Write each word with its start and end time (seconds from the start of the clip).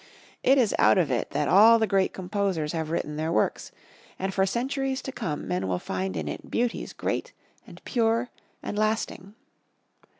It 0.41 0.57
is 0.57 0.73
out 0.79 0.97
of 0.97 1.11
it 1.11 1.29
that 1.29 1.47
all 1.47 1.77
the 1.77 1.85
great 1.85 2.11
composers 2.11 2.71
have 2.71 2.89
written 2.89 3.17
their 3.17 3.31
works, 3.31 3.71
and 4.17 4.33
for 4.33 4.47
centuries 4.47 4.99
to 5.03 5.11
come 5.11 5.47
men 5.47 5.67
will 5.67 5.77
find 5.77 6.17
in 6.17 6.27
it 6.27 6.49
beauties 6.49 6.91
great, 6.91 7.33
and 7.67 7.83
pure, 7.85 8.29
and 8.63 8.79
lasting. 8.79 9.35